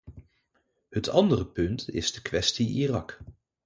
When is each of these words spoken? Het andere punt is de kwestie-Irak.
Het 0.89 1.09
andere 1.09 1.45
punt 1.45 1.89
is 1.89 2.11
de 2.11 2.21
kwestie-Irak. 2.21 3.19